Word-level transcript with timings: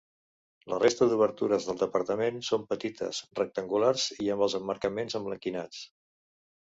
La 0.71 0.77
resta 0.83 1.07
d'obertures 1.09 1.67
del 1.67 1.91
parament 1.97 2.41
són 2.49 2.65
petites, 2.71 3.19
rectangulars 3.41 4.07
i 4.27 4.33
amb 4.37 4.47
els 4.47 4.57
emmarcaments 4.61 5.19
emblanquinats. 5.21 5.85